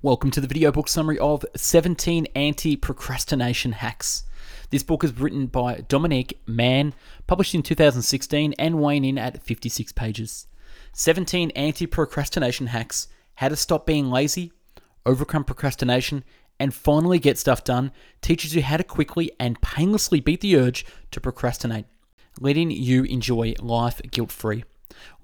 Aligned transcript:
Welcome 0.00 0.30
to 0.30 0.40
the 0.40 0.46
video 0.46 0.70
book 0.70 0.86
summary 0.86 1.18
of 1.18 1.44
17 1.56 2.26
Anti 2.36 2.76
Procrastination 2.76 3.72
Hacks. 3.72 4.22
This 4.70 4.84
book 4.84 5.02
is 5.02 5.18
written 5.18 5.46
by 5.48 5.82
Dominic 5.88 6.38
Mann, 6.46 6.94
published 7.26 7.52
in 7.52 7.64
2016, 7.64 8.54
and 8.60 8.80
weighing 8.80 9.04
in 9.04 9.18
at 9.18 9.42
56 9.42 9.90
pages. 9.90 10.46
17 10.92 11.50
Anti 11.50 11.86
Procrastination 11.86 12.68
Hacks 12.68 13.08
How 13.34 13.48
to 13.48 13.56
Stop 13.56 13.86
Being 13.86 14.08
Lazy, 14.08 14.52
Overcome 15.04 15.42
Procrastination, 15.42 16.22
and 16.60 16.72
Finally 16.72 17.18
Get 17.18 17.36
Stuff 17.36 17.64
Done 17.64 17.90
teaches 18.22 18.54
you 18.54 18.62
how 18.62 18.76
to 18.76 18.84
quickly 18.84 19.32
and 19.40 19.60
painlessly 19.60 20.20
beat 20.20 20.42
the 20.42 20.56
urge 20.56 20.86
to 21.10 21.20
procrastinate, 21.20 21.86
letting 22.38 22.70
you 22.70 23.02
enjoy 23.02 23.52
life 23.58 24.00
guilt 24.12 24.30
free. 24.30 24.62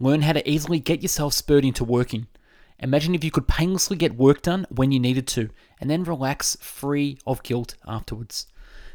Learn 0.00 0.22
how 0.22 0.32
to 0.32 0.50
easily 0.50 0.80
get 0.80 1.00
yourself 1.00 1.32
spurred 1.32 1.64
into 1.64 1.84
working 1.84 2.27
Imagine 2.84 3.14
if 3.14 3.24
you 3.24 3.30
could 3.30 3.48
painlessly 3.48 3.96
get 3.96 4.14
work 4.14 4.42
done 4.42 4.66
when 4.68 4.92
you 4.92 5.00
needed 5.00 5.26
to, 5.28 5.48
and 5.80 5.88
then 5.88 6.04
relax 6.04 6.54
free 6.61 7.16
of 7.26 7.42
guilt 7.42 7.76
afterwards. 7.88 8.46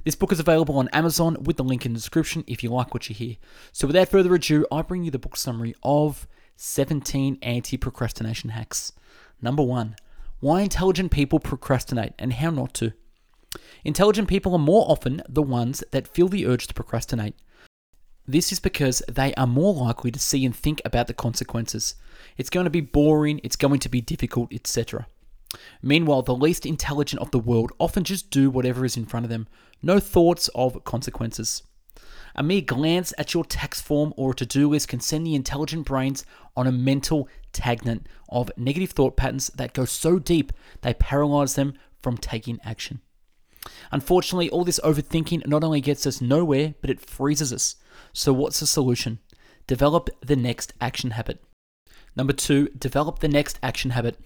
This 0.03 0.13
book 0.13 0.31
is 0.31 0.39
available 0.39 0.77
on 0.77 0.89
Amazon 0.89 1.37
with 1.41 1.57
the 1.57 1.63
link 1.63 1.87
in 1.87 1.93
the 1.93 1.97
description 1.97 2.43
if 2.45 2.63
you 2.63 2.69
like 2.69 2.93
what 2.93 3.09
you 3.09 3.15
hear. 3.15 3.37
So, 3.71 3.87
without 3.87 4.07
further 4.07 4.35
ado, 4.35 4.67
I 4.71 4.83
bring 4.83 5.03
you 5.03 5.09
the 5.09 5.17
book 5.17 5.35
summary 5.35 5.73
of 5.81 6.27
17 6.55 7.39
anti 7.41 7.77
procrastination 7.77 8.51
hacks. 8.51 8.93
Number 9.41 9.63
one, 9.63 9.95
why 10.39 10.61
intelligent 10.61 11.09
people 11.09 11.39
procrastinate 11.39 12.13
and 12.19 12.33
how 12.33 12.51
not 12.51 12.75
to. 12.75 12.93
Intelligent 13.83 14.27
people 14.27 14.53
are 14.53 14.59
more 14.59 14.85
often 14.87 15.23
the 15.27 15.41
ones 15.41 15.83
that 15.89 16.07
feel 16.07 16.27
the 16.27 16.45
urge 16.45 16.67
to 16.67 16.75
procrastinate. 16.75 17.33
This 18.29 18.51
is 18.51 18.59
because 18.59 19.01
they 19.11 19.33
are 19.33 19.47
more 19.47 19.73
likely 19.73 20.11
to 20.11 20.19
see 20.19 20.45
and 20.45 20.55
think 20.55 20.83
about 20.85 21.07
the 21.07 21.15
consequences. 21.15 21.95
It's 22.37 22.51
going 22.51 22.65
to 22.65 22.69
be 22.69 22.79
boring, 22.79 23.41
it's 23.43 23.55
going 23.55 23.79
to 23.79 23.89
be 23.89 24.01
difficult, 24.01 24.53
etc. 24.53 25.07
Meanwhile, 25.81 26.21
the 26.21 26.35
least 26.35 26.63
intelligent 26.63 27.23
of 27.23 27.31
the 27.31 27.39
world 27.39 27.71
often 27.79 28.03
just 28.03 28.29
do 28.29 28.51
whatever 28.51 28.85
is 28.85 28.95
in 28.95 29.07
front 29.07 29.25
of 29.25 29.31
them, 29.31 29.47
no 29.81 29.99
thoughts 29.99 30.47
of 30.53 30.83
consequences. 30.83 31.63
A 32.35 32.43
mere 32.43 32.61
glance 32.61 33.15
at 33.17 33.33
your 33.33 33.43
tax 33.43 33.81
form 33.81 34.13
or 34.15 34.29
a 34.29 34.35
to 34.35 34.45
do 34.45 34.69
list 34.69 34.89
can 34.89 34.99
send 34.99 35.25
the 35.25 35.33
intelligent 35.33 35.87
brains 35.87 36.23
on 36.55 36.67
a 36.67 36.71
mental 36.71 37.27
tangent 37.51 38.05
of 38.29 38.51
negative 38.55 38.91
thought 38.91 39.17
patterns 39.17 39.47
that 39.55 39.73
go 39.73 39.85
so 39.85 40.19
deep 40.19 40.53
they 40.81 40.93
paralyze 40.93 41.55
them 41.55 41.73
from 42.03 42.15
taking 42.15 42.59
action. 42.63 43.01
Unfortunately, 43.91 44.51
all 44.51 44.63
this 44.63 44.79
overthinking 44.83 45.47
not 45.47 45.63
only 45.63 45.81
gets 45.81 46.05
us 46.05 46.21
nowhere, 46.21 46.75
but 46.79 46.91
it 46.91 47.01
freezes 47.01 47.51
us. 47.51 47.75
So, 48.13 48.33
what's 48.33 48.59
the 48.59 48.67
solution? 48.67 49.19
Develop 49.67 50.09
the 50.25 50.35
next 50.35 50.73
action 50.81 51.11
habit. 51.11 51.43
Number 52.15 52.33
two, 52.33 52.69
develop 52.69 53.19
the 53.19 53.27
next 53.27 53.59
action 53.61 53.91
habit. 53.91 54.17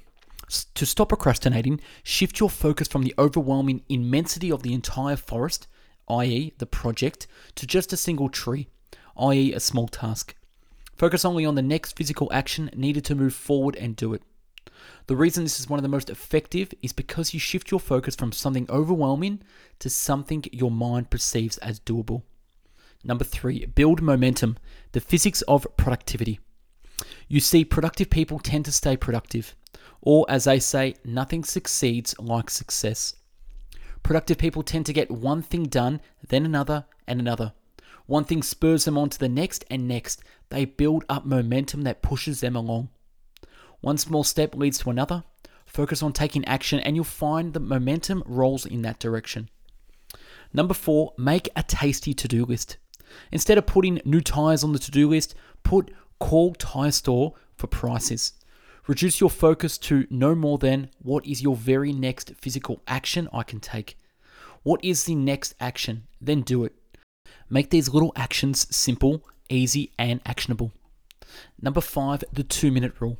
To 0.76 0.86
stop 0.86 1.10
procrastinating, 1.10 1.82
shift 2.04 2.40
your 2.40 2.50
focus 2.50 2.88
from 2.88 3.04
the 3.04 3.14
overwhelming 3.18 3.84
immensity 3.90 4.52
of 4.52 4.64
the 4.64 4.74
entire 4.74 5.16
forest, 5.16 5.68
i.e., 6.10 6.54
the 6.58 6.66
project, 6.66 7.28
to 7.56 7.66
just 7.66 7.94
a 7.94 7.98
single 7.98 8.30
tree, 8.30 8.68
i.e., 9.18 9.54
a 9.54 9.60
small 9.60 9.88
task. 9.88 10.36
Focus 10.96 11.26
only 11.26 11.46
on 11.46 11.56
the 11.56 11.62
next 11.62 11.98
physical 11.98 12.32
action 12.32 12.70
needed 12.76 13.04
to 13.06 13.16
move 13.16 13.34
forward 13.34 13.76
and 13.78 13.96
do 13.96 14.14
it. 14.14 14.22
The 15.08 15.16
reason 15.16 15.44
this 15.44 15.60
is 15.60 15.70
one 15.70 15.80
of 15.80 15.84
the 15.84 15.90
most 15.90 16.10
effective 16.10 16.74
is 16.82 16.94
because 16.94 17.34
you 17.34 17.40
shift 17.40 17.72
your 17.72 17.80
focus 17.80 18.16
from 18.16 18.32
something 18.32 18.68
overwhelming 18.70 19.42
to 19.80 19.90
something 19.90 20.44
your 20.52 20.72
mind 20.72 21.10
perceives 21.10 21.58
as 21.60 21.80
doable. 21.80 22.24
Number 23.04 23.24
three, 23.24 23.66
build 23.66 24.02
momentum, 24.02 24.58
the 24.94 25.02
physics 25.02 25.42
of 25.44 25.68
productivity. 25.78 26.40
You 27.28 27.40
see, 27.40 27.66
productive 27.66 28.10
people 28.10 28.40
tend 28.40 28.66
to 28.66 28.72
stay 28.72 28.96
productive, 28.96 29.56
or 30.02 30.26
as 30.30 30.46
they 30.46 30.60
say, 30.60 30.96
nothing 31.04 31.44
succeeds 31.44 32.16
like 32.20 32.50
success. 32.50 33.16
Productive 34.04 34.38
people 34.38 34.64
tend 34.64 34.86
to 34.86 34.94
get 34.94 35.12
one 35.12 35.42
thing 35.42 35.64
done, 35.64 36.02
then 36.28 36.46
another, 36.46 36.86
and 37.08 37.20
another. 37.20 37.54
One 38.06 38.26
thing 38.26 38.44
spurs 38.44 38.86
them 38.86 38.98
on 38.98 39.10
to 39.10 39.20
the 39.20 39.30
next 39.30 39.64
and 39.70 39.88
next. 39.88 40.22
They 40.50 40.66
build 40.66 41.06
up 41.08 41.26
momentum 41.26 41.84
that 41.84 42.02
pushes 42.02 42.42
them 42.42 42.56
along. 42.56 42.90
One 43.80 43.98
small 43.98 44.24
step 44.24 44.56
leads 44.56 44.80
to 44.80 44.90
another. 44.90 45.24
Focus 45.66 46.04
on 46.04 46.14
taking 46.14 46.46
action, 46.46 46.80
and 46.80 46.96
you'll 46.96 47.06
find 47.06 47.54
the 47.54 47.60
momentum 47.60 48.24
rolls 48.26 48.66
in 48.66 48.82
that 48.84 49.00
direction. 49.00 49.50
Number 50.54 50.74
four, 50.74 51.14
make 51.18 51.50
a 51.56 51.64
tasty 51.64 52.14
to 52.14 52.28
do 52.28 52.46
list. 52.46 52.78
Instead 53.32 53.58
of 53.58 53.66
putting 53.66 54.02
new 54.06 54.22
tires 54.22 54.64
on 54.64 54.74
the 54.74 54.80
to 54.80 54.92
do 54.92 55.10
list, 55.10 55.36
put 55.64 55.92
call 56.20 56.54
tire 56.54 56.92
store 56.92 57.34
for 57.56 57.68
prices. 57.68 58.34
Reduce 58.88 59.22
your 59.22 59.30
focus 59.30 59.78
to 59.78 60.06
no 60.10 60.36
more 60.36 60.58
than 60.58 60.90
what 61.00 61.26
is 61.26 61.42
your 61.42 61.56
very 61.56 61.94
next 61.94 62.34
physical 62.36 62.82
action 62.88 63.30
I 63.32 63.44
can 63.44 63.60
take. 63.60 63.98
What 64.64 64.84
is 64.84 65.06
the 65.06 65.16
next 65.16 65.56
action? 65.60 66.08
Then 66.20 66.42
do 66.42 66.64
it. 66.66 66.74
Make 67.50 67.70
these 67.70 67.90
little 67.90 68.12
actions 68.16 68.74
simple, 68.76 69.26
easy, 69.50 69.92
and 69.98 70.20
actionable. 70.26 70.72
Number 71.62 71.82
five, 71.82 72.24
the 72.32 72.44
two 72.44 72.72
minute 72.72 72.94
rule. 73.00 73.18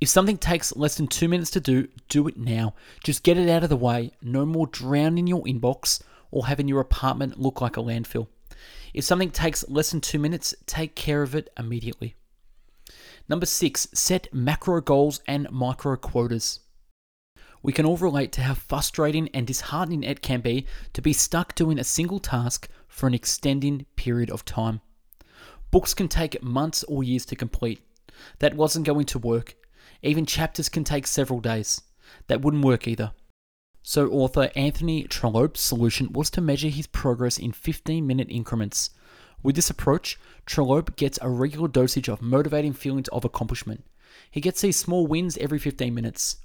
If 0.00 0.08
something 0.08 0.38
takes 0.38 0.74
less 0.74 0.96
than 0.96 1.06
two 1.06 1.28
minutes 1.28 1.50
to 1.52 1.60
do, 1.60 1.88
do 2.08 2.26
it 2.26 2.36
now. 2.36 2.74
Just 3.04 3.22
get 3.22 3.38
it 3.38 3.48
out 3.48 3.62
of 3.62 3.68
the 3.68 3.76
way. 3.76 4.10
No 4.20 4.44
more 4.44 4.66
drowning 4.66 5.26
your 5.26 5.42
inbox 5.44 6.02
or 6.30 6.46
having 6.46 6.66
your 6.66 6.80
apartment 6.80 7.38
look 7.38 7.60
like 7.60 7.76
a 7.76 7.80
landfill. 7.80 8.26
If 8.92 9.04
something 9.04 9.30
takes 9.30 9.68
less 9.68 9.90
than 9.90 10.00
two 10.00 10.18
minutes, 10.18 10.54
take 10.66 10.94
care 10.94 11.22
of 11.22 11.34
it 11.34 11.50
immediately. 11.58 12.14
Number 13.28 13.46
six, 13.46 13.88
set 13.94 14.32
macro 14.32 14.80
goals 14.80 15.20
and 15.26 15.50
micro 15.50 15.96
quotas. 15.96 16.60
We 17.62 17.72
can 17.72 17.86
all 17.86 17.96
relate 17.96 18.32
to 18.32 18.42
how 18.42 18.54
frustrating 18.54 19.28
and 19.28 19.46
disheartening 19.46 20.02
it 20.02 20.20
can 20.20 20.40
be 20.40 20.66
to 20.92 21.00
be 21.00 21.12
stuck 21.12 21.54
doing 21.54 21.78
a 21.78 21.84
single 21.84 22.18
task 22.18 22.68
for 22.88 23.06
an 23.06 23.14
extending 23.14 23.86
period 23.96 24.30
of 24.30 24.44
time. 24.44 24.80
Books 25.70 25.94
can 25.94 26.08
take 26.08 26.42
months 26.42 26.82
or 26.84 27.04
years 27.04 27.24
to 27.26 27.36
complete. 27.36 27.80
That 28.40 28.56
wasn't 28.56 28.86
going 28.86 29.06
to 29.06 29.18
work. 29.18 29.54
Even 30.02 30.26
chapters 30.26 30.68
can 30.68 30.84
take 30.84 31.06
several 31.06 31.40
days. 31.40 31.80
That 32.26 32.42
wouldn't 32.42 32.64
work 32.64 32.86
either. 32.86 33.12
So, 33.82 34.08
author 34.10 34.50
Anthony 34.54 35.04
Trollope's 35.04 35.60
solution 35.60 36.12
was 36.12 36.30
to 36.30 36.40
measure 36.40 36.68
his 36.68 36.86
progress 36.86 37.38
in 37.38 37.52
15 37.52 38.06
minute 38.06 38.28
increments. 38.30 38.90
With 39.42 39.56
this 39.56 39.70
approach, 39.70 40.18
Trollope 40.46 40.94
gets 40.96 41.18
a 41.20 41.28
regular 41.28 41.66
dosage 41.66 42.08
of 42.08 42.22
motivating 42.22 42.74
feelings 42.74 43.08
of 43.08 43.24
accomplishment. 43.24 43.84
He 44.30 44.40
gets 44.40 44.60
these 44.60 44.76
small 44.76 45.06
wins 45.06 45.36
every 45.38 45.58
15 45.58 45.92
minutes. 45.92 46.36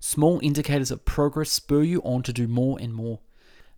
Small 0.00 0.40
indicators 0.42 0.90
of 0.90 1.04
progress 1.04 1.50
spur 1.50 1.82
you 1.82 2.02
on 2.02 2.22
to 2.24 2.32
do 2.32 2.48
more 2.48 2.78
and 2.80 2.92
more. 2.92 3.20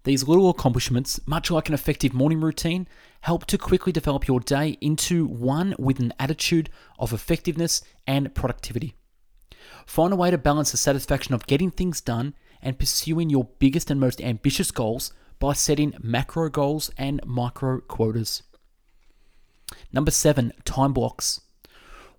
These 0.05 0.27
little 0.29 0.49
accomplishments, 0.51 1.21
much 1.27 1.51
like 1.51 1.69
an 1.69 1.75
effective 1.75 2.15
morning 2.15 2.41
routine, 2.41 2.89
help 3.21 3.47
to 3.47 3.59
quickly 3.59 3.93
develop 3.93 4.27
your 4.27 4.41
day 4.41 4.79
into 4.81 5.27
one 5.27 5.75
with 5.79 5.99
an 5.99 6.13
attitude 6.19 6.71
of 6.99 7.13
effectiveness 7.13 7.83
and 8.07 8.35
productivity. 8.35 8.95
Find 9.87 10.13
a 10.13 10.17
way 10.17 10.31
to 10.31 10.39
balance 10.39 10.71
the 10.71 10.77
satisfaction 10.79 11.35
of 11.35 11.47
getting 11.47 11.71
things 11.71 12.01
done 12.01 12.35
and 12.65 12.79
pursuing 12.79 13.31
your 13.31 13.49
biggest 13.61 13.91
and 13.91 14.01
most 14.01 14.21
ambitious 14.21 14.73
goals 14.73 15.13
by 15.39 15.53
setting 15.53 15.95
macro 16.03 16.49
goals 16.49 16.91
and 16.99 17.25
micro 17.25 17.81
quotas. 17.81 18.43
Number 19.93 20.11
seven, 20.11 20.53
time 20.65 20.93
blocks. 20.93 21.41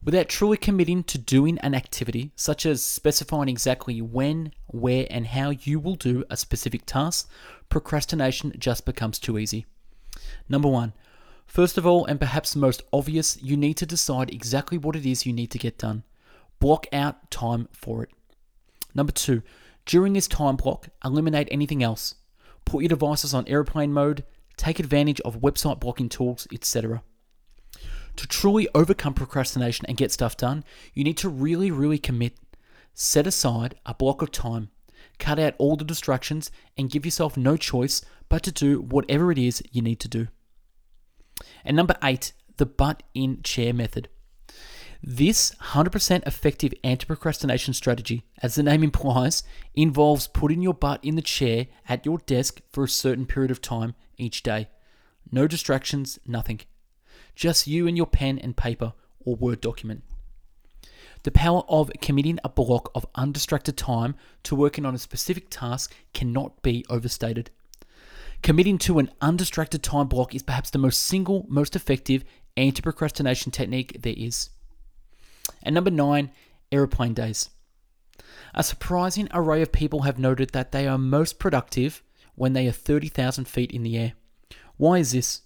Without 0.04 0.30
truly 0.30 0.58
committing 0.58 1.04
to 1.06 1.18
doing 1.18 1.58
an 1.60 1.74
activity, 1.74 2.32
such 2.36 2.66
as 2.66 2.86
specifying 2.86 3.50
exactly 3.50 4.02
when, 4.02 4.52
where, 4.68 5.08
and 5.10 5.26
how 5.26 5.50
you 5.50 5.80
will 5.80 5.96
do 5.96 6.24
a 6.30 6.38
specific 6.38 6.86
task, 6.86 7.28
procrastination 7.70 8.54
just 8.60 8.86
becomes 8.86 9.18
too 9.18 9.40
easy. 9.40 9.66
Number 10.48 10.68
one, 10.68 10.94
first 11.48 11.78
of 11.80 11.88
all, 11.88 12.06
and 12.06 12.20
perhaps 12.20 12.56
most 12.56 12.84
obvious, 12.94 13.42
you 13.42 13.58
need 13.58 13.78
to 13.78 13.88
decide 13.88 14.30
exactly 14.30 14.78
what 14.78 14.96
it 14.96 15.08
is 15.08 15.26
you 15.26 15.34
need 15.34 15.50
to 15.52 15.58
get 15.58 15.80
done. 15.80 16.04
Block 16.60 16.86
out 16.94 17.32
time 17.32 17.68
for 17.72 18.04
it. 18.04 18.10
Number 18.94 19.12
two, 19.12 19.42
during 19.86 20.14
this 20.14 20.28
time 20.28 20.56
block, 20.56 20.90
eliminate 21.04 21.48
anything 21.52 21.84
else. 21.84 22.16
Put 22.66 22.82
your 22.82 22.90
devices 22.90 23.34
on 23.34 23.48
airplane 23.48 23.94
mode, 23.94 24.24
take 24.58 24.80
advantage 24.80 25.22
of 25.22 25.42
website 25.42 25.80
blocking 25.80 26.10
tools, 26.10 26.48
etc. 26.52 27.04
To 28.16 28.28
truly 28.28 28.68
overcome 28.74 29.14
procrastination 29.14 29.86
and 29.88 29.98
get 29.98 30.12
stuff 30.12 30.38
done, 30.38 30.64
you 30.94 31.04
need 31.04 31.18
to 31.18 31.30
really, 31.30 31.70
really 31.70 32.00
commit. 32.00 32.38
Set 32.94 33.28
aside 33.28 33.76
a 33.86 33.94
block 33.94 34.22
of 34.22 34.32
time, 34.32 34.70
cut 35.20 35.38
out 35.38 35.54
all 35.58 35.76
the 35.76 35.84
distractions, 35.84 36.50
and 36.78 36.90
give 36.90 37.06
yourself 37.06 37.36
no 37.36 37.58
choice 37.58 38.02
but 38.30 38.42
to 38.44 38.52
do 38.52 38.82
whatever 38.82 39.32
it 39.32 39.38
is 39.38 39.62
you 39.72 39.82
need 39.82 40.00
to 40.00 40.08
do. 40.08 40.28
And 41.66 41.76
number 41.76 41.96
eight, 42.02 42.32
the 42.58 42.66
butt 42.66 43.04
in 43.14 43.42
chair 43.44 43.74
method. 43.74 44.08
This 45.08 45.52
100% 45.62 46.26
effective 46.26 46.74
anti 46.84 47.06
procrastination 47.06 47.76
strategy, 47.76 48.26
as 48.42 48.56
the 48.56 48.64
name 48.64 48.82
implies, 48.90 49.44
involves 49.76 50.26
putting 50.26 50.64
your 50.64 50.74
butt 50.74 51.06
in 51.06 51.16
the 51.16 51.22
chair 51.22 51.68
at 51.88 52.08
your 52.08 52.18
desk 52.18 52.62
for 52.72 52.84
a 52.84 52.90
certain 52.90 53.28
period 53.28 53.52
of 53.52 53.62
time 53.62 53.94
each 54.18 54.42
day. 54.42 54.68
No 55.32 55.46
distractions, 55.46 56.18
nothing. 56.26 56.62
Just 57.36 57.68
you 57.68 57.86
and 57.86 57.96
your 57.96 58.08
pen 58.08 58.40
and 58.40 58.58
paper 58.58 58.94
or 59.20 59.36
Word 59.36 59.62
document. 59.62 60.02
The 61.22 61.30
power 61.30 61.62
of 61.70 61.92
committing 62.02 62.40
a 62.44 62.50
block 62.50 62.90
of 62.96 63.06
undistracted 63.14 63.78
time 63.78 64.16
to 64.42 64.56
working 64.56 64.88
on 64.88 64.96
a 64.96 65.00
specific 65.00 65.52
task 65.52 65.94
cannot 66.16 66.64
be 66.64 66.84
overstated. 66.90 67.52
Committing 68.42 68.80
to 68.80 68.98
an 68.98 69.12
undistracted 69.22 69.84
time 69.84 70.08
block 70.08 70.34
is 70.34 70.42
perhaps 70.42 70.72
the 70.72 70.80
most 70.80 71.04
single, 71.04 71.46
most 71.48 71.76
effective 71.76 72.24
anti 72.58 72.82
procrastination 72.82 73.52
technique 73.52 74.02
there 74.02 74.16
is. 74.18 74.50
And 75.66 75.76
number 75.76 75.92
nine, 75.92 76.32
aeroplane 76.72 77.14
days. 77.14 77.50
A 78.54 78.64
surprising 78.64 79.28
array 79.34 79.62
of 79.62 79.74
people 79.74 80.04
have 80.04 80.18
noted 80.18 80.52
that 80.52 80.72
they 80.72 80.88
are 80.88 80.98
most 80.98 81.40
productive 81.40 82.02
when 82.36 82.54
they 82.54 82.68
are 82.68 82.72
30,000 82.72 83.46
feet 83.46 83.72
in 83.72 83.84
the 83.84 83.98
air. 83.98 84.14
Why 84.78 85.00
is 85.00 85.12
this? 85.12 85.42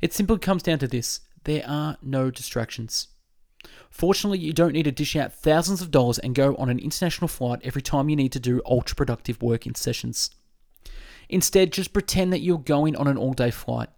It 0.00 0.12
simply 0.12 0.38
comes 0.38 0.62
down 0.62 0.78
to 0.80 0.88
this 0.88 1.20
there 1.44 1.64
are 1.66 1.96
no 2.02 2.30
distractions. 2.30 3.08
Fortunately, 3.90 4.38
you 4.38 4.52
don't 4.52 4.72
need 4.72 4.84
to 4.84 4.92
dish 4.92 5.16
out 5.16 5.32
thousands 5.32 5.82
of 5.82 5.90
dollars 5.90 6.18
and 6.18 6.34
go 6.34 6.54
on 6.56 6.68
an 6.68 6.78
international 6.78 7.28
flight 7.28 7.60
every 7.62 7.82
time 7.82 8.08
you 8.08 8.16
need 8.16 8.32
to 8.32 8.40
do 8.40 8.62
ultra 8.64 8.96
productive 8.96 9.42
work 9.42 9.66
in 9.66 9.74
sessions. 9.74 10.30
Instead, 11.28 11.72
just 11.72 11.92
pretend 11.92 12.32
that 12.32 12.40
you're 12.40 12.58
going 12.58 12.96
on 12.96 13.06
an 13.06 13.16
all 13.16 13.32
day 13.32 13.50
flight. 13.50 13.88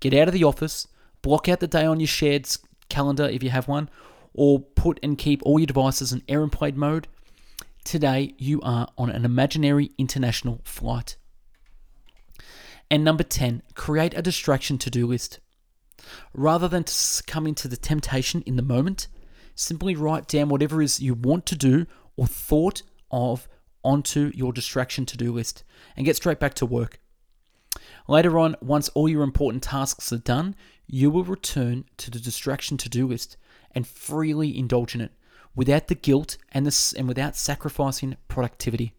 Get 0.00 0.14
out 0.14 0.28
of 0.28 0.34
the 0.34 0.44
office, 0.44 0.88
block 1.22 1.48
out 1.48 1.60
the 1.60 1.66
day 1.66 1.84
on 1.84 2.00
your 2.00 2.06
shared 2.06 2.48
calendar 2.88 3.24
if 3.24 3.42
you 3.42 3.50
have 3.50 3.68
one, 3.68 3.90
or 4.34 4.60
put 4.60 4.98
and 5.02 5.18
keep 5.18 5.42
all 5.42 5.58
your 5.58 5.66
devices 5.66 6.12
in 6.12 6.22
airplane 6.28 6.78
mode. 6.78 7.08
Today, 7.84 8.34
you 8.38 8.60
are 8.62 8.88
on 8.98 9.10
an 9.10 9.24
imaginary 9.24 9.90
international 9.98 10.60
flight. 10.64 11.16
And 12.90 13.04
number 13.04 13.22
10, 13.22 13.62
create 13.74 14.14
a 14.16 14.22
distraction 14.22 14.78
to 14.78 14.90
do 14.90 15.06
list. 15.06 15.40
Rather 16.32 16.68
than 16.68 16.86
succumbing 16.86 17.54
to 17.56 17.68
the 17.68 17.76
temptation 17.76 18.42
in 18.42 18.56
the 18.56 18.62
moment, 18.62 19.08
simply 19.54 19.94
write 19.94 20.28
down 20.28 20.48
whatever 20.48 20.80
it 20.80 20.86
is 20.86 21.00
you 21.00 21.14
want 21.14 21.44
to 21.46 21.56
do 21.56 21.86
or 22.16 22.26
thought 22.26 22.82
of 23.10 23.48
onto 23.82 24.30
your 24.34 24.52
distraction 24.52 25.06
to 25.06 25.16
do 25.16 25.32
list 25.32 25.64
and 25.96 26.06
get 26.06 26.16
straight 26.16 26.40
back 26.40 26.54
to 26.54 26.66
work. 26.66 27.00
Later 28.06 28.38
on, 28.38 28.56
once 28.60 28.88
all 28.90 29.08
your 29.08 29.22
important 29.22 29.62
tasks 29.62 30.12
are 30.12 30.18
done, 30.18 30.54
you 30.86 31.10
will 31.10 31.24
return 31.24 31.84
to 31.98 32.10
the 32.10 32.18
distraction 32.18 32.76
to 32.78 32.88
do 32.88 33.06
list 33.06 33.36
and 33.78 33.86
freely 33.86 34.58
indulge 34.58 34.96
in 34.96 35.00
it 35.00 35.12
without 35.54 35.86
the 35.86 35.94
guilt 35.94 36.36
and, 36.50 36.66
the, 36.66 36.94
and 36.98 37.06
without 37.06 37.36
sacrificing 37.36 38.16
productivity. 38.26 38.92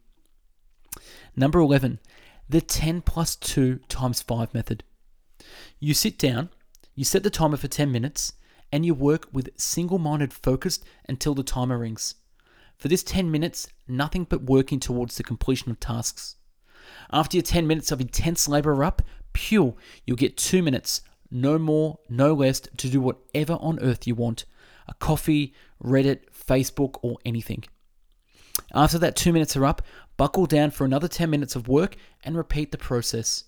Number 1.36 1.60
11, 1.60 2.00
the 2.48 2.62
10 2.62 3.02
plus 3.02 3.36
2 3.36 3.81
times 3.90 4.22
5 4.22 4.54
method. 4.54 4.86
You 5.81 5.94
sit 5.94 6.18
down, 6.18 6.48
you 6.96 7.04
set 7.04 7.24
the 7.24 7.30
timer 7.30 7.58
for 7.58 7.68
10 7.68 7.92
minutes, 7.92 8.31
and 8.72 8.86
you 8.86 8.94
work 8.94 9.28
with 9.34 9.50
single 9.58 10.00
minded 10.00 10.31
focus 10.31 10.80
until 11.10 11.36
the 11.36 11.44
timer 11.44 11.78
rings. 11.78 12.16
For 12.78 12.88
this 12.88 13.04
10 13.04 13.30
minutes, 13.30 13.68
nothing 13.86 14.24
but 14.24 14.44
working 14.44 14.80
towards 14.80 15.18
the 15.18 15.24
completion 15.24 15.72
of 15.72 15.81
tasks. 15.81 16.38
After 17.12 17.36
your 17.36 17.44
10 17.44 17.68
minutes 17.68 17.92
of 17.92 18.00
intense 18.00 18.48
labor 18.48 18.72
are 18.76 18.86
up, 18.86 19.02
pure, 19.34 19.76
you'll 20.06 20.16
get 20.16 20.38
2 20.38 20.64
minutes, 20.64 21.02
no 21.30 21.60
more, 21.60 22.00
no 22.08 22.34
less, 22.34 22.62
to 22.62 22.90
do 22.90 23.02
whatever 23.02 23.58
on 23.60 23.78
earth 23.81 24.08
you 24.08 24.16
want 24.16 24.46
a 24.90 24.94
coffee, 24.96 25.54
Reddit, 25.82 26.24
Facebook, 26.34 26.98
or 27.02 27.18
anything. 27.24 27.64
After 28.74 28.98
that 29.00 29.16
2 29.16 29.32
minutes 29.32 29.56
are 29.56 29.66
up, 29.66 29.82
buckle 30.18 30.46
down 30.46 30.72
for 30.72 30.84
another 30.84 31.08
10 31.08 31.30
minutes 31.30 31.56
of 31.56 31.70
work 31.70 31.96
and 32.24 32.36
repeat 32.36 32.72
the 32.72 32.78
process. 32.78 33.46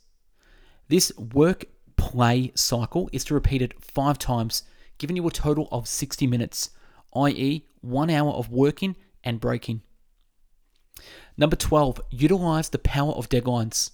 This 0.88 1.12
work 1.18 1.66
play 1.98 2.52
cycle 2.56 3.10
is 3.12 3.26
to 3.26 3.34
repeat 3.34 3.62
it 3.62 3.84
5 3.84 4.18
times, 4.18 4.64
giving 4.98 5.16
you 5.18 5.28
a 5.28 5.32
total 5.32 5.68
of 5.72 5.88
60 5.88 6.26
minutes, 6.28 6.70
i.e., 7.16 7.66
1 7.82 8.10
hour 8.10 8.32
of 8.32 8.50
working 8.50 8.96
and 9.24 9.40
breaking. 9.40 9.82
Number 11.38 11.56
12, 11.56 12.00
utilize 12.12 12.70
the 12.70 12.80
power 12.80 13.14
of 13.14 13.30
deadlines. 13.30 13.92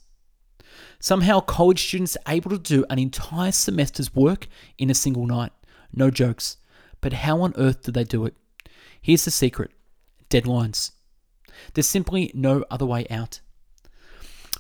Somehow, 1.00 1.40
college 1.40 1.88
students 1.88 2.18
are 2.26 2.34
able 2.34 2.52
to 2.52 2.58
do 2.58 2.86
an 2.90 3.00
entire 3.00 3.52
semester's 3.52 4.14
work 4.14 4.48
in 4.78 4.90
a 4.90 4.94
single 4.94 5.26
night. 5.26 5.52
No 5.94 6.12
jokes. 6.12 6.58
But 7.02 7.14
how 7.14 7.42
on 7.42 7.54
earth 7.58 7.84
do 7.84 7.92
they 7.92 8.04
do 8.04 8.26
it? 8.26 8.36
Here's 9.02 9.26
the 9.26 9.32
secret 9.32 9.72
deadlines. 10.30 10.92
There's 11.74 11.88
simply 11.88 12.32
no 12.34 12.64
other 12.70 12.86
way 12.86 13.08
out. 13.10 13.40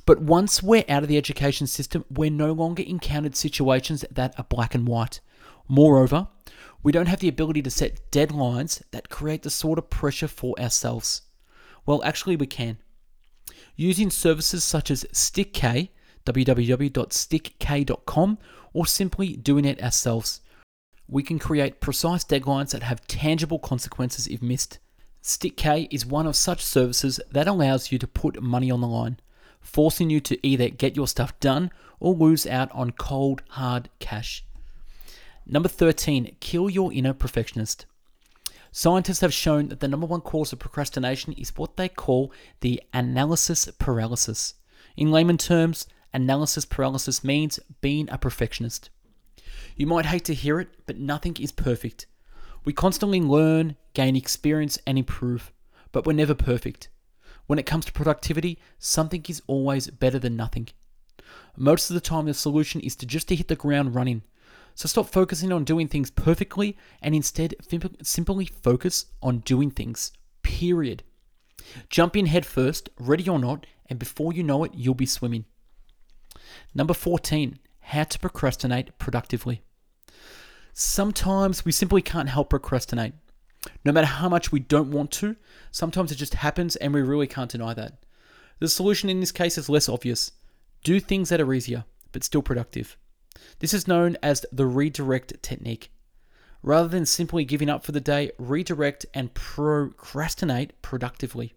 But 0.06 0.22
once 0.22 0.63
we're 0.63 0.86
out 0.88 1.04
of 1.04 1.10
the 1.10 1.18
education 1.18 1.68
system, 1.68 2.06
we're 2.10 2.31
no 2.31 2.54
longer 2.54 2.84
encountered 2.84 3.36
situations 3.36 4.06
that 4.10 4.34
are 4.38 4.45
black 4.45 4.74
and 4.74 4.88
white. 4.88 5.19
Moreover, 5.68 6.30
we 6.81 6.94
don't 6.94 7.07
have 7.07 7.19
the 7.19 7.28
ability 7.28 7.62
to 7.63 7.69
set 7.69 8.10
deadlines 8.12 8.81
that 8.92 9.10
create 9.10 9.44
the 9.44 9.50
sort 9.50 9.78
of 9.78 9.89
pressure 9.89 10.30
for 10.30 10.57
ourselves. 10.60 11.24
Well, 11.86 12.01
actually, 12.04 12.38
we 12.38 12.48
can. 12.48 12.78
Using 13.75 14.10
services 14.10 14.63
such 14.63 14.89
as 14.89 15.04
StickK, 15.12 15.89
www.stickk.com, 16.25 18.38
or 18.74 18.86
simply 18.86 19.36
doing 19.36 19.66
it 19.66 19.84
ourselves, 19.84 20.39
we 21.07 21.24
can 21.24 21.39
create 21.39 21.80
precise 21.80 22.24
deadlines 22.24 22.71
that 22.71 22.83
have 22.83 23.07
tangible 23.07 23.59
consequences 23.59 24.27
if 24.27 24.42
missed. 24.42 24.80
StickK 25.24 25.88
is 25.92 26.06
one 26.06 26.27
of 26.27 26.36
such 26.36 26.63
services 26.63 27.19
that 27.31 27.48
allows 27.48 27.92
you 27.92 28.00
to 28.00 28.07
put 28.07 28.42
money 28.42 28.71
on 28.71 28.81
the 28.81 28.88
line, 28.88 29.19
forcing 29.59 30.09
you 30.09 30.19
to 30.21 30.48
either 30.48 30.69
get 30.69 30.95
your 30.95 31.07
stuff 31.07 31.38
done 31.39 31.71
or 32.00 32.13
lose 32.13 32.45
out 32.45 32.71
on 32.71 32.92
cold, 32.92 33.42
hard 33.50 33.89
cash. 34.00 34.45
Number 35.45 35.69
13, 35.69 36.36
kill 36.39 36.69
your 36.69 36.92
inner 36.92 37.13
perfectionist. 37.13 37.86
Scientists 38.71 39.21
have 39.21 39.33
shown 39.33 39.69
that 39.69 39.80
the 39.80 39.88
number 39.88 40.06
one 40.06 40.21
cause 40.21 40.53
of 40.53 40.60
procrastination 40.60 41.33
is 41.33 41.56
what 41.56 41.77
they 41.77 41.89
call 41.89 42.31
the 42.60 42.81
analysis 42.94 43.68
paralysis. 43.80 44.56
In 44.95 45.12
layman 45.12 45.38
terms, 45.38 45.88
analysis 46.13 46.65
paralysis 46.65 47.24
means 47.24 47.60
being 47.81 48.10
a 48.10 48.18
perfectionist. 48.18 48.89
You 49.75 49.87
might 49.87 50.05
hate 50.05 50.25
to 50.25 50.33
hear 50.33 50.59
it, 50.59 50.69
but 50.85 50.97
nothing 50.97 51.35
is 51.39 51.51
perfect. 51.51 52.07
We 52.65 52.73
constantly 52.73 53.21
learn, 53.21 53.75
gain 53.93 54.15
experience, 54.15 54.77
and 54.85 54.97
improve, 54.97 55.51
but 55.91 56.05
we're 56.05 56.13
never 56.13 56.35
perfect. 56.35 56.89
When 57.45 57.59
it 57.59 57.65
comes 57.65 57.85
to 57.85 57.93
productivity, 57.93 58.59
something 58.79 59.23
is 59.29 59.41
always 59.47 59.89
better 59.89 60.19
than 60.19 60.35
nothing. 60.35 60.69
Most 61.55 61.89
of 61.89 61.93
the 61.93 62.01
time, 62.01 62.25
the 62.25 62.33
solution 62.33 62.81
is 62.81 62.95
to 62.97 63.05
just 63.05 63.27
to 63.29 63.35
hit 63.35 63.47
the 63.47 63.55
ground 63.55 63.95
running, 63.95 64.23
so 64.75 64.87
stop 64.87 65.07
focusing 65.07 65.51
on 65.51 65.63
doing 65.63 65.87
things 65.87 66.11
perfectly 66.11 66.77
and 67.01 67.15
instead 67.15 67.55
simply 68.03 68.45
focus 68.45 69.05
on 69.23 69.39
doing 69.39 69.71
things. 69.71 70.11
Period. 70.43 71.03
Jump 71.89 72.15
in 72.15 72.27
head 72.27 72.45
first, 72.45 72.89
ready 72.99 73.27
or 73.27 73.39
not, 73.39 73.65
and 73.87 73.97
before 73.97 74.33
you 74.33 74.43
know 74.43 74.63
it, 74.63 74.73
you'll 74.75 74.93
be 74.93 75.05
swimming. 75.05 75.45
Number 76.75 76.93
14, 76.93 77.57
how 77.88 78.03
to 78.03 78.20
procrastinate 78.20 78.98
productively. 79.00 79.62
Sometimes 80.74 81.63
we 81.63 81.72
simply 81.72 82.01
can't 82.01 82.27
help 82.27 82.50
procrastinate. 82.50 83.13
No 83.86 83.94
matter 83.94 84.08
how 84.08 84.27
much 84.27 84.51
we 84.51 84.60
don't 84.60 84.91
want 84.91 85.10
to, 85.12 85.38
sometimes 85.72 86.12
it 86.12 86.15
just 86.15 86.34
happens 86.34 86.75
and 86.75 86.94
we 86.94 87.01
really 87.01 87.27
can't 87.27 87.50
deny 87.50 87.74
that. 87.74 88.03
The 88.60 88.67
solution 88.67 89.10
in 89.10 89.22
this 89.22 89.32
case 89.32 89.58
is 89.58 89.70
less 89.70 89.88
obvious. 89.88 90.34
Do 90.84 91.00
things 91.00 91.29
that 91.29 91.39
are 91.39 91.53
easier, 91.53 91.86
but 92.12 92.25
still 92.25 92.41
productive. 92.41 92.98
This 93.60 93.74
is 93.74 93.88
known 93.88 94.17
as 94.22 94.46
the 94.51 94.65
redirect 94.65 95.41
technique. 95.41 95.89
Rather 96.62 96.89
than 96.89 97.06
simply 97.06 97.46
giving 97.46 97.70
up 97.70 97.86
for 97.86 97.94
the 97.94 98.01
day, 98.01 98.32
redirect 98.38 99.06
and 99.13 99.34
procrastinate 99.34 100.82
productively. 100.82 101.53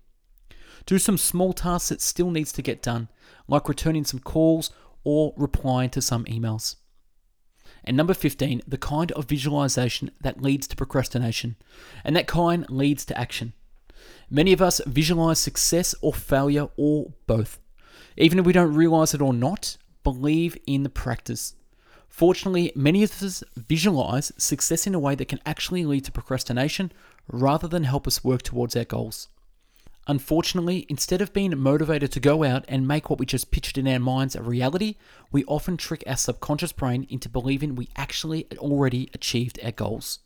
Do 0.86 1.00
some 1.00 1.18
small 1.18 1.52
tasks 1.52 1.88
that 1.88 2.00
still 2.00 2.30
needs 2.30 2.52
to 2.52 2.62
get 2.62 2.82
done, 2.82 3.08
like 3.48 3.68
returning 3.68 4.04
some 4.04 4.20
calls 4.20 4.70
or 5.04 5.32
replying 5.36 5.90
to 5.90 6.02
some 6.02 6.24
emails. 6.26 6.76
And 7.84 7.96
number 7.96 8.14
15, 8.14 8.62
the 8.66 8.78
kind 8.78 9.10
of 9.12 9.24
visualization 9.24 10.10
that 10.20 10.42
leads 10.42 10.66
to 10.68 10.76
procrastination, 10.76 11.56
and 12.04 12.14
that 12.14 12.26
kind 12.26 12.68
leads 12.68 13.04
to 13.06 13.18
action. 13.18 13.54
Many 14.28 14.52
of 14.52 14.62
us 14.62 14.80
visualize 14.86 15.38
success 15.38 15.94
or 16.00 16.12
failure 16.12 16.68
or 16.76 17.12
both. 17.26 17.58
Even 18.16 18.38
if 18.38 18.46
we 18.46 18.52
don't 18.52 18.74
realize 18.74 19.14
it 19.14 19.22
or 19.22 19.32
not, 19.32 19.76
believe 20.04 20.56
in 20.66 20.82
the 20.82 20.90
practice. 20.90 21.54
Fortunately, 22.08 22.72
many 22.74 23.02
of 23.02 23.22
us 23.22 23.42
visualize 23.56 24.32
success 24.36 24.86
in 24.86 24.94
a 24.94 24.98
way 24.98 25.14
that 25.14 25.28
can 25.28 25.40
actually 25.46 25.84
lead 25.84 26.04
to 26.04 26.12
procrastination 26.12 26.92
rather 27.28 27.68
than 27.68 27.84
help 27.84 28.06
us 28.06 28.24
work 28.24 28.42
towards 28.42 28.76
our 28.76 28.84
goals. 28.84 29.28
Unfortunately, 30.06 30.86
instead 30.88 31.20
of 31.20 31.32
being 31.32 31.56
motivated 31.58 32.10
to 32.12 32.20
go 32.20 32.42
out 32.42 32.64
and 32.68 32.88
make 32.88 33.10
what 33.10 33.18
we 33.18 33.26
just 33.26 33.50
pictured 33.50 33.78
in 33.78 33.86
our 33.86 33.98
minds 33.98 34.34
a 34.34 34.42
reality, 34.42 34.96
we 35.30 35.44
often 35.44 35.76
trick 35.76 36.02
our 36.06 36.16
subconscious 36.16 36.72
brain 36.72 37.06
into 37.10 37.28
believing 37.28 37.74
we 37.74 37.88
actually 37.96 38.46
already 38.58 39.08
achieved 39.14 39.60
our 39.62 39.70
goals. 39.70 40.18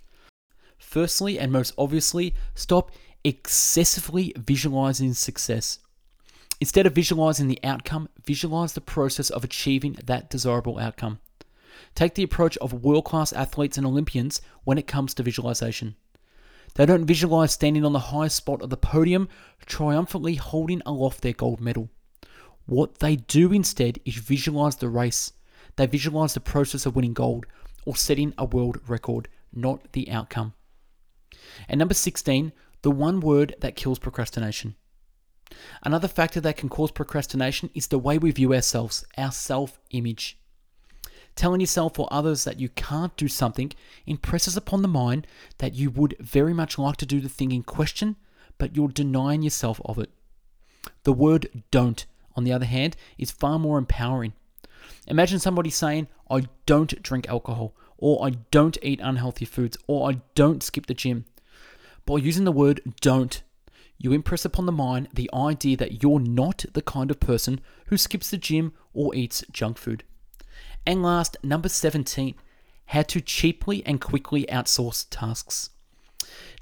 Firstly, 0.79 1.39
and 1.39 1.51
most 1.53 1.75
obviously, 1.77 2.35
stop 2.55 2.93
excessively 3.25 4.33
visualizing 4.37 5.13
success. 5.15 5.81
Instead 6.61 6.87
of 6.87 6.95
visualizing 6.95 7.49
the 7.49 7.59
outcome, 7.65 8.09
visualize 8.25 8.75
the 8.75 8.81
process 8.81 9.29
of 9.29 9.45
achieving 9.45 9.99
that 10.05 10.31
desirable 10.31 10.79
outcome. 10.79 11.19
Take 11.95 12.15
the 12.15 12.23
approach 12.23 12.57
of 12.59 12.85
world 12.85 13.05
class 13.05 13.33
athletes 13.33 13.77
and 13.77 13.87
Olympians 13.87 14.41
when 14.63 14.79
it 14.79 14.87
comes 14.87 15.15
to 15.15 15.23
visualization. 15.23 15.97
They 16.75 16.87
don't 16.87 17.07
visualize 17.07 17.53
standing 17.53 17.85
on 17.85 17.93
the 17.93 18.11
highest 18.11 18.37
spot 18.37 18.61
of 18.61 18.71
the 18.71 18.77
podium, 18.77 19.29
triumphantly 19.65 20.35
holding 20.35 20.83
aloft 20.85 21.23
their 21.23 21.33
gold 21.33 21.61
medal. 21.61 21.89
What 22.67 22.99
they 22.99 23.17
do 23.17 23.53
instead 23.53 24.01
is 24.05 24.17
visualize 24.17 24.77
the 24.77 24.89
race. 24.89 25.33
They 25.77 25.87
visualize 25.87 26.35
the 26.35 26.41
process 26.41 26.87
of 26.87 26.97
winning 26.97 27.13
gold 27.13 27.47
or 27.85 27.97
setting 27.97 28.35
a 28.39 28.45
world 28.45 28.81
record, 28.89 29.29
not 29.53 29.93
the 29.93 30.11
outcome. 30.11 30.55
And 31.69 31.79
number 31.79 31.95
16, 31.95 32.53
the 32.83 32.91
one 32.91 33.21
word 33.21 33.55
that 33.61 33.77
kills 33.77 33.99
procrastination. 33.99 34.75
Another 35.83 36.09
factor 36.09 36.41
that 36.41 36.57
can 36.57 36.69
cause 36.69 36.91
procrastination 36.91 37.71
is 37.75 37.87
the 37.87 37.99
way 37.99 38.19
we 38.19 38.31
view 38.31 38.53
ourselves, 38.53 39.05
our 39.17 39.31
self 39.31 39.79
image. 39.91 40.39
Telling 41.37 41.61
yourself 41.61 41.99
or 41.99 42.09
others 42.11 42.45
that 42.45 42.61
you 42.61 42.69
can't 42.69 43.17
do 43.17 43.27
something 43.27 43.73
impresses 44.07 44.57
upon 44.57 44.83
the 44.83 44.89
mind 44.89 45.27
that 45.59 45.75
you 45.75 45.91
would 45.91 46.17
very 46.21 46.55
much 46.55 46.79
like 46.79 46.97
to 46.99 47.07
do 47.07 47.21
the 47.21 47.29
thing 47.29 47.51
in 47.51 47.63
question, 47.63 48.17
but 48.57 48.77
you're 48.77 48.89
denying 48.89 49.43
yourself 49.43 49.81
of 49.85 49.99
it. 49.99 50.11
The 51.03 51.13
word 51.13 51.65
don't, 51.71 52.07
on 52.37 52.45
the 52.45 52.53
other 52.53 52.67
hand, 52.67 52.97
is 53.19 53.31
far 53.31 53.59
more 53.59 53.79
empowering. 53.79 54.33
Imagine 55.07 55.39
somebody 55.39 55.71
saying, 55.71 56.09
I 56.31 56.47
don't 56.67 57.03
drink 57.03 57.29
alcohol, 57.29 57.75
or 57.99 58.25
I 58.25 58.31
don't 58.51 58.79
eat 58.83 59.01
unhealthy 59.03 59.45
foods, 59.45 59.77
or 59.87 60.11
I 60.11 60.21
don't 60.35 60.63
skip 60.63 60.87
the 60.87 60.95
gym. 60.95 61.25
By 62.07 62.19
using 62.19 62.45
the 62.45 62.53
word 62.53 62.81
don't, 63.01 63.43
you 63.99 64.13
impress 64.13 64.45
upon 64.45 64.67
the 64.67 64.73
mind 64.73 65.09
the 65.15 65.31
idea 65.33 65.77
that 65.79 66.03
you're 66.03 66.21
not 66.21 66.65
the 66.75 66.83
kind 66.83 67.11
of 67.11 67.21
person 67.21 67.61
who 67.87 67.97
skips 67.97 68.31
the 68.31 68.37
gym 68.37 68.73
or 68.93 69.15
eats 69.15 69.45
junk 69.51 69.79
food. 69.79 70.05
And 70.87 71.03
last, 71.03 71.37
number 71.43 71.69
17, 71.69 72.35
how 72.87 73.03
to 73.03 73.21
cheaply 73.21 73.85
and 73.87 74.01
quickly 74.01 74.47
outsource 74.51 75.07
tasks. 75.11 75.71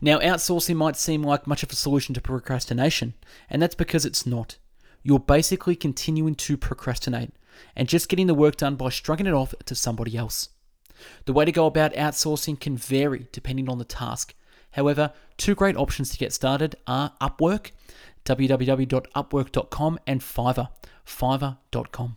Now, 0.01 0.19
outsourcing 0.19 0.77
might 0.77 0.97
seem 0.97 1.23
like 1.23 1.47
much 1.47 1.63
of 1.63 1.71
a 1.71 1.77
solution 1.77 2.15
to 2.15 2.21
procrastination, 2.21 3.15
and 3.49 3.61
that's 3.61 3.75
because 3.75 4.05
it's 4.05 4.27
not. 4.27 4.59
You're 5.03 5.19
basically 5.19 5.77
continuing 5.77 6.35
to 6.37 6.57
procrastinate 6.57 7.33
and 7.77 7.89
just 7.89 8.09
getting 8.09 8.27
the 8.27 8.35
work 8.35 8.57
done 8.57 8.77
by 8.77 8.89
shrugging 8.89 9.27
it 9.27 9.35
off 9.35 9.55
to 9.65 9.75
somebody 9.75 10.17
else. 10.17 10.49
The 11.25 11.33
way 11.33 11.45
to 11.45 11.53
go 11.53 11.67
about 11.67 11.95
outsourcing 11.95 12.61
can 12.61 12.77
vary 12.77 13.27
depending 13.33 13.69
on 13.69 13.79
the 13.79 13.85
task. 13.85 14.35
However, 14.73 15.13
two 15.37 15.55
great 15.55 15.77
options 15.77 16.11
to 16.11 16.19
get 16.19 16.33
started 16.33 16.77
are 16.87 17.13
Upwork, 17.21 17.73
www.upwork.com, 18.25 19.99
and 20.07 20.21
Fiverr, 20.21 20.69
fiverr.com. 21.07 22.17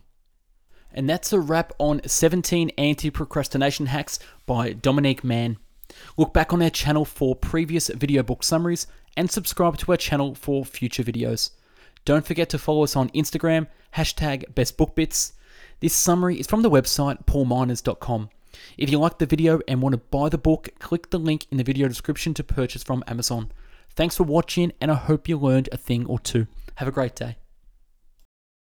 And 0.96 1.08
that's 1.08 1.32
a 1.32 1.38
wrap 1.38 1.74
on 1.78 2.00
17 2.06 2.70
anti 2.78 3.10
procrastination 3.10 3.86
hacks 3.86 4.18
by 4.46 4.72
Dominic 4.72 5.22
Mann. 5.22 5.58
Look 6.16 6.32
back 6.32 6.52
on 6.52 6.62
our 6.62 6.70
channel 6.70 7.04
for 7.04 7.36
previous 7.36 7.88
video 7.88 8.22
book 8.22 8.42
summaries 8.42 8.86
and 9.16 9.30
subscribe 9.30 9.76
to 9.78 9.92
our 9.92 9.98
channel 9.98 10.34
for 10.34 10.64
future 10.64 11.04
videos. 11.04 11.50
Don't 12.06 12.26
forget 12.26 12.48
to 12.50 12.58
follow 12.58 12.82
us 12.82 12.96
on 12.96 13.10
Instagram, 13.10 13.66
hashtag 13.94 14.54
bestbookbits. 14.54 15.32
This 15.80 15.94
summary 15.94 16.40
is 16.40 16.46
from 16.46 16.62
the 16.62 16.70
website 16.70 17.26
paulminors.com. 17.26 18.30
If 18.78 18.90
you 18.90 18.98
liked 18.98 19.18
the 19.18 19.26
video 19.26 19.60
and 19.68 19.82
want 19.82 19.92
to 19.92 19.98
buy 19.98 20.30
the 20.30 20.38
book, 20.38 20.70
click 20.78 21.10
the 21.10 21.18
link 21.18 21.46
in 21.50 21.58
the 21.58 21.64
video 21.64 21.88
description 21.88 22.32
to 22.34 22.44
purchase 22.44 22.82
from 22.82 23.04
Amazon. 23.06 23.52
Thanks 23.90 24.16
for 24.16 24.24
watching, 24.24 24.72
and 24.80 24.90
I 24.90 24.94
hope 24.94 25.28
you 25.28 25.36
learned 25.36 25.68
a 25.72 25.76
thing 25.76 26.06
or 26.06 26.18
two. 26.18 26.46
Have 26.76 26.88
a 26.88 26.92
great 26.92 27.14
day. 27.14 27.36